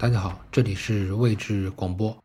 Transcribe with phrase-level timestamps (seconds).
[0.00, 2.16] 大家好，这里是位置广播。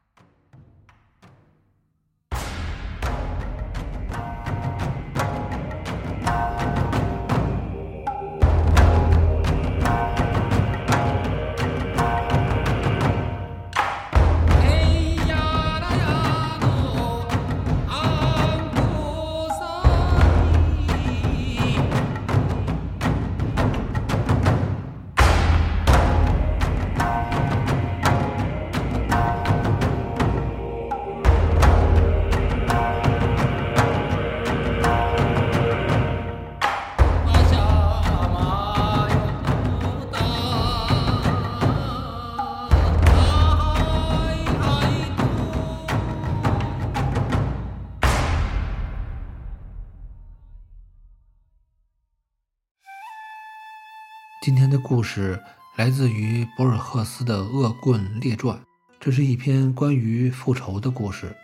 [54.88, 55.42] 故事
[55.78, 58.56] 来自于博尔赫斯的《恶棍列传》，
[59.00, 61.36] 这是一篇关于复仇的故事，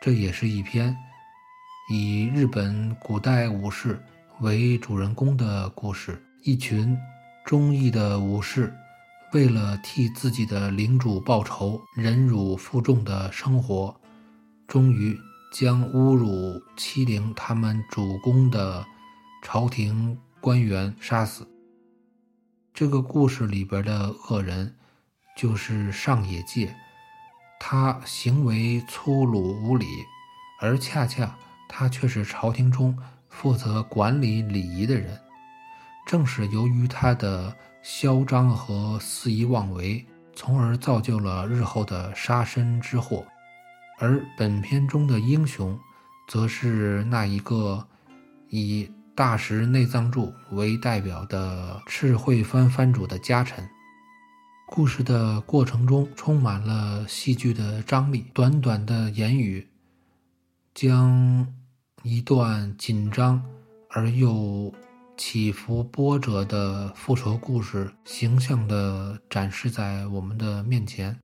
[0.00, 0.96] 这也是一篇
[1.90, 4.00] 以日本古代武士
[4.42, 6.22] 为主人公的故事。
[6.44, 6.96] 一群
[7.44, 8.72] 忠义的武士，
[9.32, 13.92] 为了替自己的领主报仇，忍辱负重的生活，
[14.68, 15.18] 终于
[15.52, 18.86] 将侮辱欺凌他们主公的
[19.42, 21.44] 朝廷官员杀死。
[22.74, 24.74] 这个故事里边的恶人
[25.36, 26.74] 就是上野介，
[27.60, 29.86] 他行为粗鲁无礼，
[30.58, 31.36] 而恰恰
[31.68, 32.98] 他却是朝廷中
[33.28, 35.20] 负责管理礼仪的人。
[36.06, 40.04] 正是由于他的嚣张和肆意妄为，
[40.34, 43.22] 从而造就了日后的杀身之祸。
[43.98, 45.78] 而本片中的英雄，
[46.26, 47.86] 则是那一个
[48.48, 48.90] 以。
[49.14, 53.68] 大石内藏柱为代表的赤穗藩藩主的家臣。
[54.66, 59.68] 故事的过程中充满了戏剧的张力，短短的言语
[60.74, 61.46] 将
[62.02, 63.42] 一段紧张
[63.90, 64.72] 而又
[65.14, 71.14] 起伏波折的复仇故事形象地展示在我们的面前。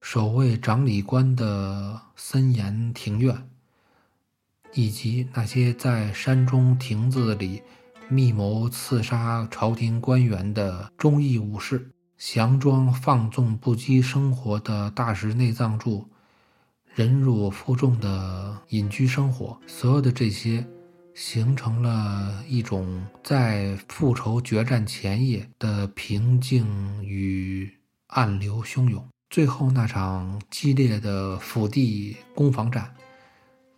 [0.00, 3.50] 守卫长理官的森严庭院。
[4.72, 7.62] 以及那些在山中亭子里
[8.08, 16.08] 密谋刺杀朝廷官员的忠义武士，佯装放纵不羁生活的大石内藏柱，
[16.94, 20.64] 忍辱负重的隐居生活，所有的这些，
[21.14, 26.66] 形成了一种在复仇决战前夜的平静
[27.04, 27.70] 与
[28.08, 29.06] 暗流汹涌。
[29.28, 32.94] 最后那场激烈的腹地攻防战。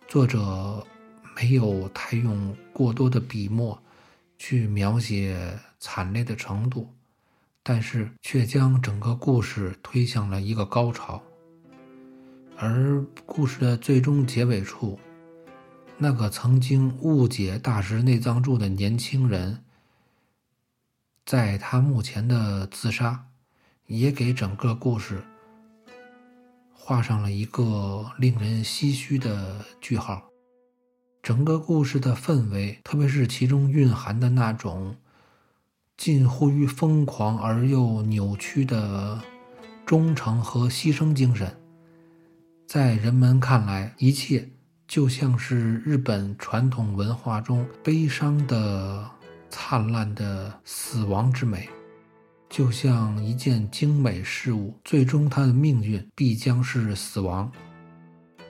[0.09, 0.83] 作者
[1.35, 3.79] 没有太用过多的笔墨
[4.39, 5.37] 去描写
[5.79, 6.91] 惨烈的程度，
[7.61, 11.21] 但是却将整个故事推向了一个高潮。
[12.57, 14.99] 而故事的最终结尾处，
[15.95, 19.63] 那个曾经误解大石内藏柱的年轻人，
[21.23, 23.27] 在他目前的自杀，
[23.85, 25.23] 也给整个故事。
[26.89, 30.23] 画上了一个令人唏嘘的句号。
[31.21, 34.95] 整个故事的氛围，特别是其中蕴含的那种
[35.97, 39.21] 近乎于疯狂而又扭曲的
[39.85, 41.55] 忠诚和牺牲精神，
[42.65, 44.49] 在人们看来，一切
[44.87, 49.07] 就像是日本传统文化中悲伤的
[49.47, 51.69] 灿烂的死亡之美。
[52.49, 57.49] 就像一件精美事物，最终它的命运必将是死亡，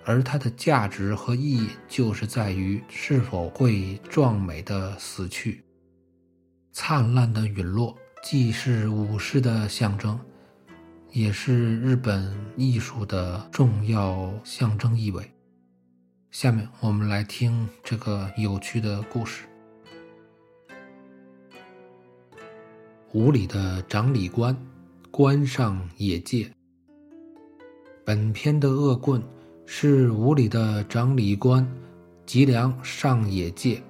[0.06, 5.64] 而它的价值和意义就是在于是否会壮美的死去。
[6.72, 7.94] 灿烂的陨落，
[8.24, 10.18] 既是武士的象征，
[11.12, 15.30] 也是日本艺术的重要象征意味。
[16.32, 19.49] 下面我们来听这个有趣的故事。
[23.14, 24.56] 五里的长理官，
[25.10, 26.48] 关上野界。
[28.06, 29.20] 本片的恶棍
[29.66, 31.68] 是五里的长理官
[32.28, 33.82] 吉良上野介，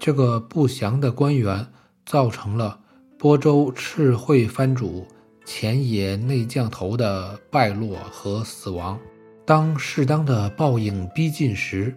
[0.00, 1.64] 这个不祥的官员
[2.04, 2.76] 造成了
[3.16, 5.06] 播州赤穗藩主
[5.44, 8.98] 前野内将头的败落和死亡。
[9.44, 11.96] 当适当的报应逼近时，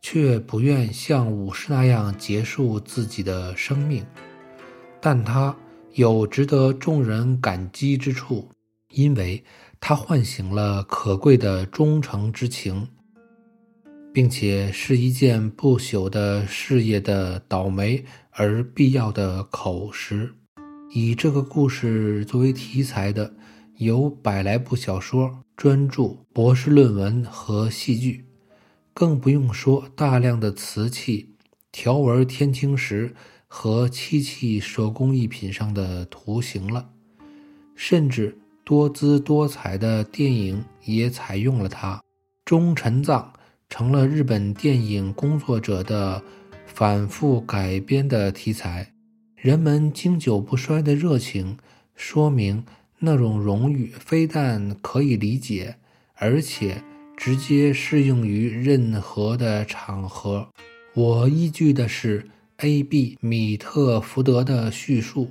[0.00, 4.02] 却不愿像武士那样结束自己的生命，
[4.98, 5.54] 但他。
[5.96, 8.50] 有值得众人感激之处，
[8.90, 9.42] 因为
[9.80, 12.86] 它唤醒了可贵的忠诚之情，
[14.12, 20.30] 并且是一件不朽的事业的倒霉而必要的口实。
[20.90, 23.32] 以这个故事作为题材的，
[23.78, 28.22] 有百来部小说、专著、博士论文和戏剧，
[28.92, 31.36] 更不用说大量的瓷器、
[31.72, 33.14] 条纹天青石
[33.46, 36.90] 和漆器手工艺品上的图形了。
[37.74, 42.02] 甚至多姿多彩的电影也采用了它。
[42.44, 43.32] 中臣藏
[43.68, 46.22] 成了日本电影工作者的
[46.66, 48.92] 反复改编的题材。
[49.34, 51.58] 人们经久不衰的热情，
[51.94, 52.64] 说明
[52.98, 55.76] 那种荣誉非但可以理解，
[56.14, 56.82] 而且
[57.16, 60.48] 直接适用于任何的场合。
[60.94, 62.28] 我依据的是
[62.58, 63.18] A.B.
[63.20, 65.28] 米特福德的叙述，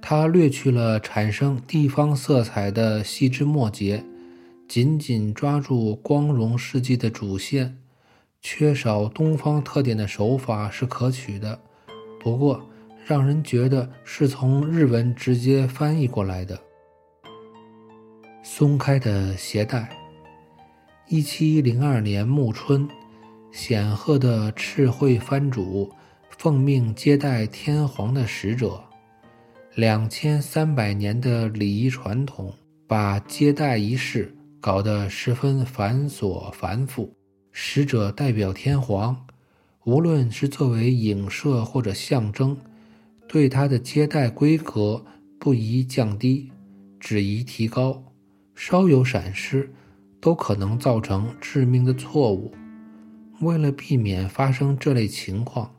[0.00, 4.04] 他略去了产生地方色彩的细枝末节，
[4.68, 7.76] 紧紧抓住光荣事迹的主线，
[8.40, 11.58] 缺少东方特点的手法是可取的。
[12.20, 12.64] 不过，
[13.04, 16.56] 让人觉得是从日文直接翻译过来的。
[18.44, 19.88] 松开的鞋带。
[21.08, 22.88] 一七零二年暮春，
[23.50, 25.92] 显赫的赤穗藩主
[26.42, 28.82] 奉命接待天皇的使者。
[29.76, 32.52] 两千三百年的礼仪传统
[32.88, 37.14] 把接待仪式搞得十分繁琐繁复。
[37.52, 39.24] 使者代表天皇，
[39.84, 42.56] 无论是作为影射或者象征。
[43.28, 45.04] 对他的接待规格
[45.38, 46.50] 不宜降低，
[46.98, 48.02] 只宜提高。
[48.56, 49.70] 稍有闪失，
[50.20, 52.52] 都可能造成致命的错误。
[53.42, 55.72] 为了避免发生这类情况，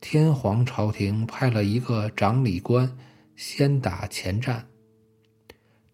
[0.00, 2.90] 天皇朝廷派了一个长礼官
[3.36, 4.66] 先打前站。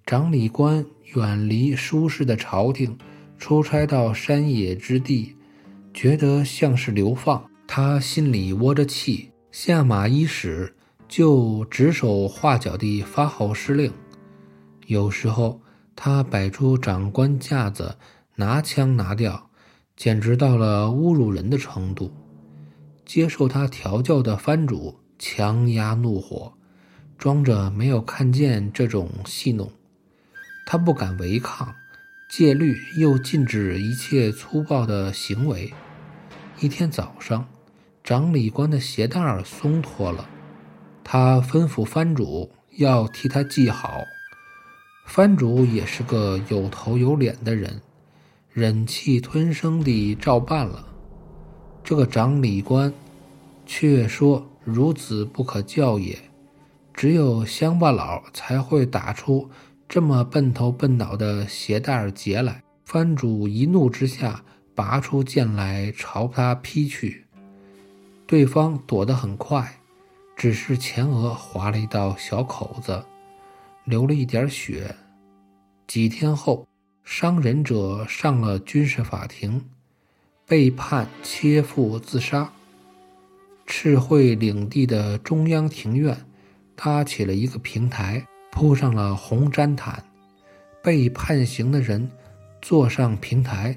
[0.07, 2.97] 长礼官远离舒适的朝廷，
[3.37, 5.35] 出差到山野之地，
[5.93, 7.45] 觉得像是流放。
[7.67, 10.73] 他心里窝着气，下马伊始。
[11.09, 13.93] 就指手画脚地发号施令，
[14.87, 15.61] 有时候
[15.95, 17.97] 他摆出长官架子，
[18.35, 19.49] 拿枪拿掉，
[19.97, 22.13] 简直到了侮辱人的程度。
[23.07, 26.53] 接受他调教的藩主强压怒火，
[27.17, 29.71] 装着没有看见这种戏弄。
[30.67, 31.73] 他不敢违抗，
[32.29, 35.73] 戒律又禁止一切粗暴的行为。
[36.59, 37.47] 一天早上，
[38.03, 40.29] 长礼官的鞋带松脱了。
[41.05, 44.03] 他吩咐藩主要替他系好，
[45.07, 47.81] 藩主也是个有头有脸的人，
[48.53, 50.86] 忍气吞声地照办了。
[51.89, 52.93] 这个长礼官
[53.65, 56.19] 却说：“孺子不可教也，
[56.93, 59.49] 只有乡巴佬才会打出
[59.89, 64.43] 这么笨头笨脑的鞋带结来。”藩主一怒之下，
[64.75, 67.25] 拔出剑来朝他劈去，
[68.27, 69.79] 对方躲得很快。
[70.37, 73.01] 只是前额划了一道小口子，
[73.85, 74.93] 流了一点血。
[75.87, 76.67] 几天后，
[77.05, 79.65] 伤人者上了军事法庭，
[80.49, 82.53] 被判切腹自杀。
[83.67, 86.17] 赤穗领地的中央庭院
[86.77, 90.03] 搭起了一个平台，铺上了红毡毯。
[90.81, 92.09] 被判刑的人
[92.63, 93.77] 坐上平台，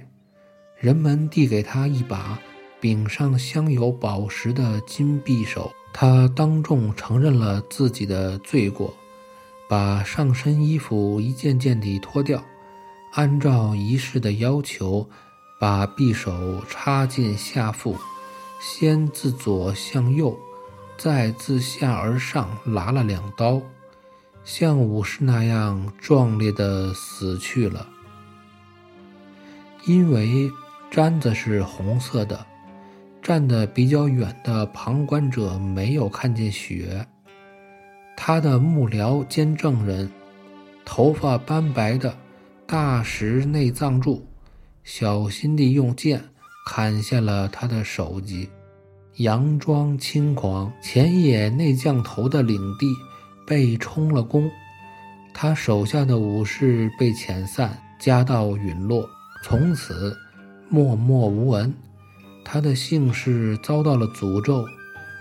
[0.78, 2.40] 人们递给他一把
[2.80, 5.72] 柄上镶有宝石的金匕首。
[5.92, 8.94] 他当众承认了自己的罪过，
[9.68, 12.44] 把上身衣服一件件地脱掉，
[13.14, 15.10] 按照仪式的要求，
[15.60, 17.98] 把匕首插进下腹，
[18.62, 20.40] 先自左向右，
[20.98, 23.62] 再自下而上拉了两刀，
[24.44, 27.86] 像武士那样壮烈地死去了。
[29.86, 30.50] 因为
[30.90, 32.46] 毡子是红色的。
[33.22, 37.06] 站得比较远的旁观者没有看见血。
[38.16, 40.10] 他的幕僚兼证人，
[40.86, 42.18] 头发斑白的
[42.66, 44.26] 大石内藏柱，
[44.92, 46.20] 小心地用剑
[46.66, 48.50] 砍下了他的首级。
[49.18, 52.88] 佯装轻狂，前野内将头的领地
[53.46, 54.50] 被充了公，
[55.32, 59.08] 他手下的武士被遣散，家道陨落，
[59.44, 60.18] 从此
[60.70, 61.72] 默默无闻。
[62.44, 64.66] 他的姓氏遭到了诅咒。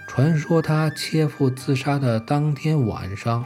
[0.09, 3.45] 传说他切腹自杀的当天晚上，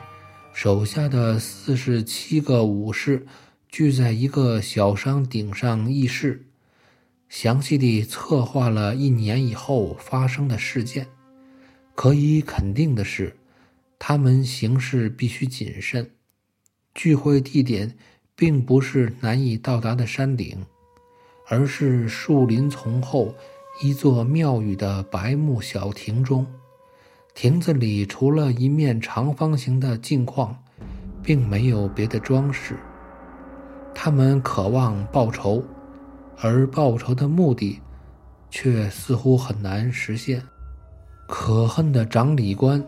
[0.53, 3.27] 手下的四十七个武士
[3.73, 6.45] 聚在一个小山顶上议事，
[7.31, 11.07] 详细地策划了一年以后发生的事件。
[11.95, 13.35] 可以肯定的是，
[13.99, 16.11] 他们行事必须谨慎。
[16.95, 17.97] 聚会地点
[18.37, 20.67] 并不是难以到达的山顶，
[21.49, 23.35] 而是树林丛后。
[23.83, 26.47] 一座庙宇的白木小亭中，
[27.35, 30.63] 亭子里除了一面长方形的镜框，
[31.23, 32.77] 并没有别的装饰。
[33.95, 35.63] 他们渴望报仇，
[36.41, 37.81] 而报仇的目的
[38.51, 40.43] 却似乎很难实现。
[41.29, 42.85] 可恨的长理官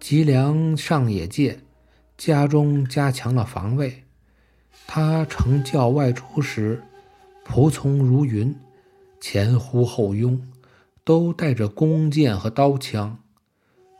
[0.00, 1.58] 吉良上野介
[2.16, 4.04] 家中加强了防卫，
[4.86, 6.82] 他乘轿外出时，
[7.46, 8.54] 仆从如云，
[9.20, 10.40] 前呼后拥，
[11.04, 13.18] 都带着弓箭和刀枪。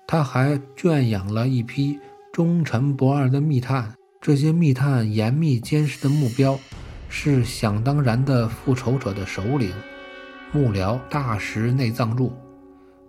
[0.07, 1.99] 他还圈养了一批
[2.33, 3.95] 忠臣不二的密探。
[4.29, 6.61] 这些密探严密监视的目标，
[7.09, 9.73] 是想当然的复仇者的首领
[10.53, 12.35] 幕僚大石内藏助。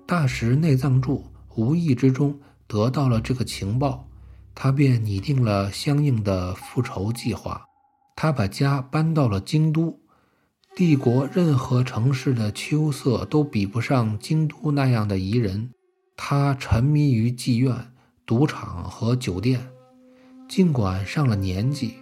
[0.08, 1.26] 大石内藏助
[1.58, 4.08] 无意之中得到了这个情报，
[4.56, 7.66] 他便拟定了相应的复仇计划。
[8.16, 10.00] 他把家搬到了京都，
[10.74, 15.70] 帝国任何城市的秋色都比不上京都那样的宜人。
[16.16, 17.76] 他沉迷于妓院、
[18.26, 19.60] 赌场和酒店。
[20.50, 21.94] 尽管上了年纪，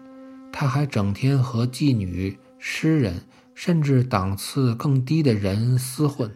[0.53, 3.23] 他还整天和妓女、诗人，
[3.53, 6.33] 甚至档次更低的人厮混。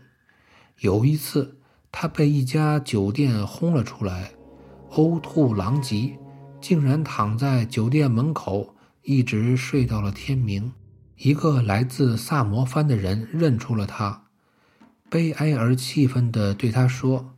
[0.80, 1.58] 有一次，
[1.89, 4.34] 他被一家酒店轰了出来，
[4.91, 6.20] 呕吐狼藉，
[6.60, 10.74] 竟然躺在酒店门口，一直睡到了天明。
[11.15, 14.24] 一个来自萨摩藩的人认出了他，
[15.10, 17.34] 悲哀而气愤地对他说。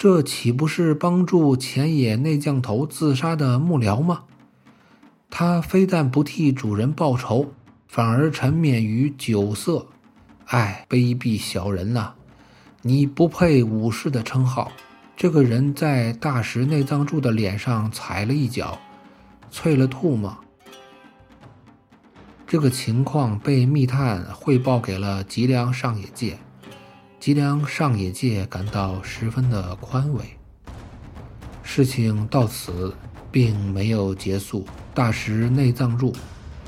[0.00, 4.22] 这岂不是帮助前野内将头自杀的幕僚吗？
[5.28, 7.52] 他非但不替主人报仇，
[7.88, 9.84] 反而沉湎于酒色。
[10.44, 12.12] 唉，卑鄙小人呐！
[12.82, 14.70] 你不配武士的称号。
[15.16, 18.78] 这个人在大石内藏助的脸上踩了一脚，
[19.50, 20.38] 啐了吐沫。
[22.46, 26.38] 这个情况被密探汇报给了吉良上野介。
[27.20, 30.24] 吉良上野介感到十分的宽慰。
[31.62, 32.94] 事情到此
[33.30, 34.64] 并没有结束。
[34.94, 36.12] 大石内藏助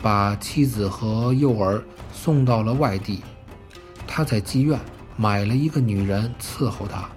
[0.03, 3.23] 把妻子和幼儿送到了外地。
[4.07, 4.79] 他在妓院
[5.17, 7.09] 买了一个女人伺候他。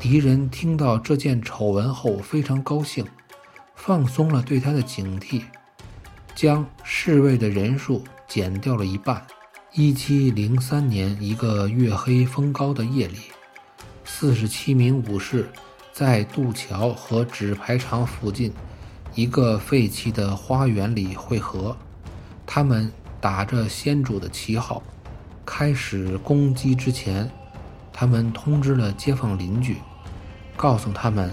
[0.00, 3.04] 敌人听到这件丑闻后非常高兴，
[3.74, 5.42] 放松了对他的警惕，
[6.34, 9.26] 将侍卫的人数减掉了一半。
[9.78, 13.18] 一七零三年一个月黑风高的夜里，
[14.06, 15.50] 四十七名武士
[15.92, 18.50] 在渡桥和纸牌厂附近
[19.14, 21.76] 一个废弃的花园里汇合。
[22.46, 22.90] 他们
[23.20, 24.82] 打着先主的旗号，
[25.44, 27.30] 开始攻击之前，
[27.92, 29.76] 他们通知了街坊邻居，
[30.56, 31.30] 告诉他们，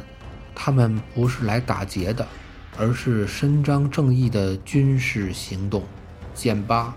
[0.54, 2.28] 他们不是来打劫的，
[2.78, 5.82] 而是伸张正义的军事行动。
[6.34, 6.94] 剑八。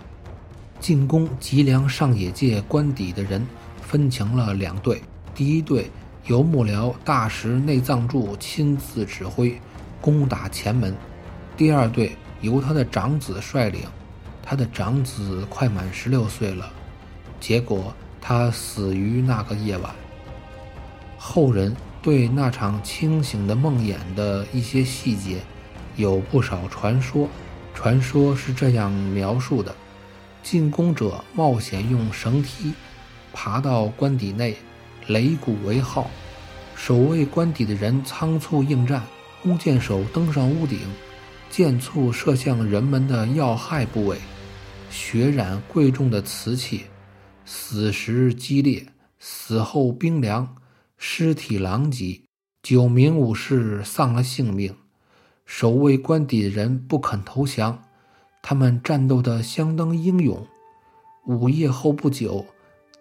[0.79, 3.45] 进攻吉良上野界官邸的人
[3.81, 5.01] 分成了两队，
[5.33, 5.89] 第一队
[6.25, 9.59] 由幕僚大石内藏助亲自指挥，
[9.99, 10.93] 攻打前门；
[11.55, 13.81] 第二队由他的长子率领。
[14.49, 16.71] 他的长子快满十六岁了，
[17.37, 19.93] 结果他死于那个夜晚。
[21.17, 25.41] 后人对那场清醒的梦魇的一些细节
[25.97, 27.27] 有不少传说，
[27.73, 29.75] 传说是这样描述的。
[30.49, 32.71] 进攻者冒险用绳梯
[33.33, 34.55] 爬到官邸内，
[35.05, 36.09] 擂鼓为号。
[36.73, 39.03] 守卫官邸的人仓促应战，
[39.43, 40.79] 弓箭手登上屋顶，
[41.49, 44.17] 箭簇射向人们的要害部位，
[44.89, 46.85] 血染贵重的瓷器。
[47.43, 48.85] 死时激烈，
[49.19, 50.55] 死后冰凉，
[50.97, 52.21] 尸体狼藉。
[52.63, 54.73] 九名武士丧了性命。
[55.45, 57.83] 守卫官邸的人不肯投降。
[58.49, 60.41] 他们战斗得相当英勇。
[61.25, 62.45] 午夜后不久，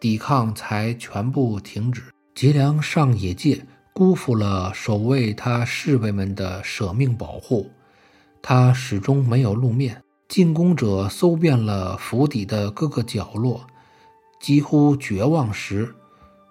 [0.01, 2.03] 抵抗才全部停止。
[2.35, 7.71] 吉良上野介辜负了守卫他侍卫们的舍命保护，
[8.43, 10.03] 他始终没有露面。
[10.27, 13.65] 进攻者搜遍了府邸的各个角落，
[14.41, 15.95] 几乎绝望时，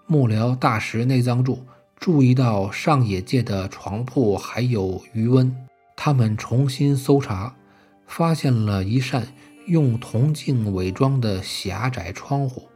[0.08, 1.62] 幕僚大石内藏助
[2.00, 5.54] 注意到上野介的床铺还有余温，
[5.98, 7.54] 他们重新搜查。
[8.08, 9.28] 发现了一扇
[9.68, 12.68] 用铜镜伪装的狭窄窗户，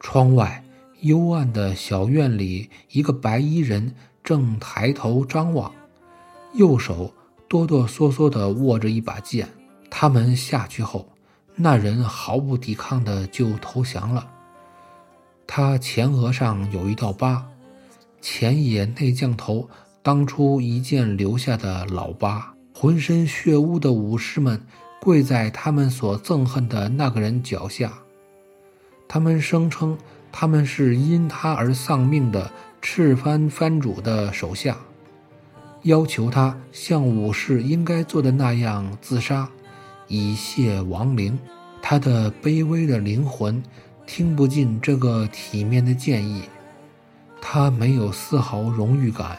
[0.00, 0.64] 窗外
[1.00, 3.94] 幽暗的小院里，一个白衣人
[4.24, 5.72] 正抬头张望，
[6.54, 7.12] 右手
[7.48, 9.48] 哆哆嗦嗦地握着一把剑。
[9.90, 11.06] 他们下去后，
[11.54, 14.28] 那人毫不抵抗的就投降了。
[15.46, 17.46] 他前额上有一道疤，
[18.20, 19.68] 前野内将头
[20.02, 22.55] 当初一剑留下的老疤。
[22.78, 24.60] 浑身血污的武士们
[25.00, 27.90] 跪在他们所憎恨的那个人脚下，
[29.08, 29.96] 他们声称
[30.30, 32.52] 他们是因他而丧命的
[32.82, 34.76] 赤藩藩主的手下，
[35.84, 39.48] 要求他像武士应该做的那样自杀，
[40.06, 41.38] 以谢亡灵。
[41.80, 43.62] 他的卑微的灵魂
[44.06, 46.42] 听不进这个体面的建议，
[47.40, 49.38] 他没有丝毫荣誉感。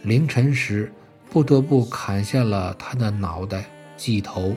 [0.00, 0.90] 凌晨时，
[1.30, 3.66] 不得不砍下了他的脑袋
[3.96, 4.54] 祭头。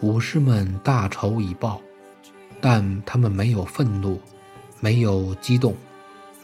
[0.00, 1.80] 武士们大仇已报，
[2.60, 4.20] 但他们没有愤怒，
[4.80, 5.74] 没有激动，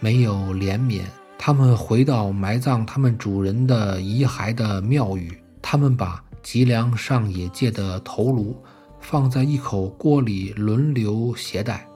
[0.01, 1.03] 没有怜悯。
[1.37, 8.57] 他们回到埋葬他们主人的遗骸的庙宇，他们把吉良上野介的头颅
[9.01, 11.87] 放在一口锅里轮流携带。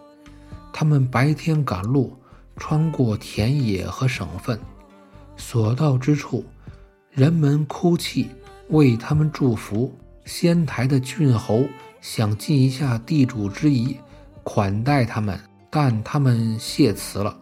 [0.72, 2.16] 他们白天赶路，
[2.56, 4.58] 穿过田野和省份。
[5.36, 6.44] 所到之处，
[7.14, 8.30] 人们哭泣，
[8.68, 9.94] 为他们祝福。
[10.24, 11.62] 仙台的郡侯
[12.00, 13.98] 想尽一下地主之谊，
[14.42, 15.38] 款待他们，
[15.68, 17.36] 但他们谢辞了，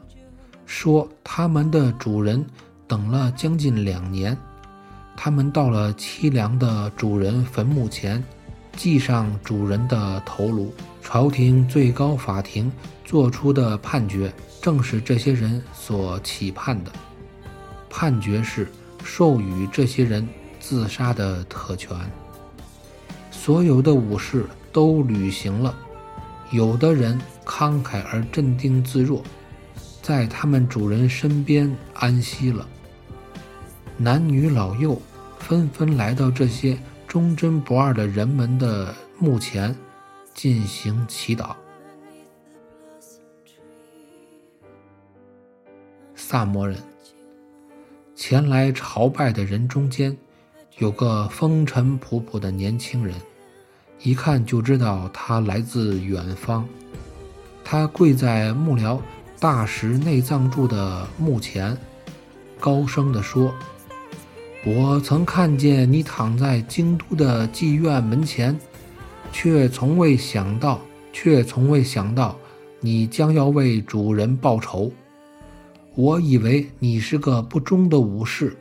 [0.67, 2.45] 说他们的主人
[2.89, 4.37] 等了将近两年。
[5.17, 8.25] 他们到了凄凉的主人坟墓前，
[8.77, 10.75] 祭上主人的头颅。
[11.01, 12.73] 朝廷最高法庭
[13.05, 16.91] 作出的判决，正是这些人所期盼的。
[17.89, 18.69] 判决是
[19.05, 20.27] 授予这些人
[20.59, 21.97] 自杀的特权。
[23.31, 25.75] 所有的武士都履行了，
[26.51, 29.23] 有的人慷慨而镇定自若，
[30.03, 32.69] 在他们主人身边安息了。
[33.97, 35.01] 男女老幼
[35.39, 39.75] 纷纷来到这些忠贞不二的人们的墓前
[40.35, 41.55] 进行祈祷。
[46.15, 46.90] 萨摩人。
[48.21, 50.15] 前来朝拜的人中间，
[50.77, 53.15] 有个风尘仆仆的年轻人，
[54.03, 56.69] 一看就知道他来自远方。
[57.65, 59.01] 他跪在幕僚
[59.39, 61.75] 大石内藏柱的墓前，
[62.59, 63.55] 高声地说
[64.67, 68.55] ：“我曾看见你躺在京都的妓院门前，
[69.33, 70.79] 却从未想到，
[71.11, 72.37] 却从未想到，
[72.81, 74.93] 你将要为主人报仇。”
[76.01, 78.57] 我以为你是个不忠的武士，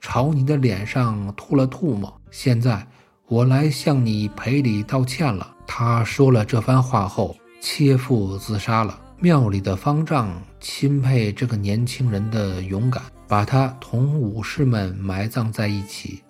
[0.00, 2.20] 朝你的脸上吐了唾沫。
[2.30, 2.86] 现在
[3.26, 5.52] 我来向你赔礼道歉了。
[5.66, 8.96] 他说了这番话后，切腹自杀了。
[9.18, 10.30] 庙里的方丈
[10.60, 16.22] 钦佩这个年轻人的勇敢，把他同武士们埋葬在一起。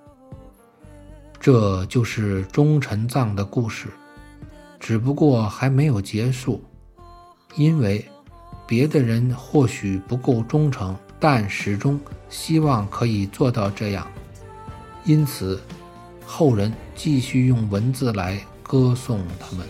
[1.38, 3.88] 这就是忠臣葬的故事，
[4.78, 6.64] 只不过还没有结束，
[7.56, 8.02] 因为。
[8.70, 14.06] 别的人或许不够忠诚，但始终希望可以做到这样，
[15.04, 15.60] 因此
[16.24, 19.66] 后人继续用文字来歌颂他们。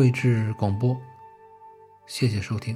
[0.00, 0.98] 位置广播，
[2.06, 2.74] 谢谢收听。